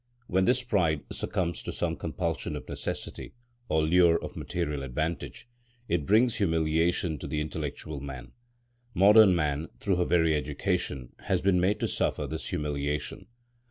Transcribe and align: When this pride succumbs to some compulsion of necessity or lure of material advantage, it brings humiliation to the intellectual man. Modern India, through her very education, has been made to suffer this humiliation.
When 0.25 0.45
this 0.45 0.63
pride 0.63 1.01
succumbs 1.11 1.61
to 1.61 1.71
some 1.71 1.95
compulsion 1.95 2.55
of 2.55 2.67
necessity 2.67 3.35
or 3.69 3.83
lure 3.83 4.17
of 4.19 4.35
material 4.35 4.81
advantage, 4.81 5.47
it 5.87 6.07
brings 6.07 6.37
humiliation 6.37 7.19
to 7.19 7.27
the 7.27 7.39
intellectual 7.39 7.99
man. 7.99 8.31
Modern 8.95 9.39
India, 9.39 9.69
through 9.79 9.97
her 9.97 10.05
very 10.05 10.33
education, 10.33 11.13
has 11.25 11.43
been 11.43 11.59
made 11.61 11.79
to 11.81 11.87
suffer 11.87 12.25
this 12.25 12.47
humiliation. 12.49 13.27